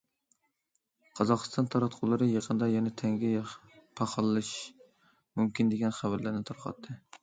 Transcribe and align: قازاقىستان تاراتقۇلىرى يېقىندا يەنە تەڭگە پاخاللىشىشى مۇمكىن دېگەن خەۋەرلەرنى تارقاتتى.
قازاقىستان 1.19 1.67
تاراتقۇلىرى 1.75 2.31
يېقىندا 2.31 2.71
يەنە 2.73 2.95
تەڭگە 3.03 3.31
پاخاللىشىشى 4.01 4.93
مۇمكىن 5.41 5.75
دېگەن 5.77 5.99
خەۋەرلەرنى 6.03 6.49
تارقاتتى. 6.53 7.03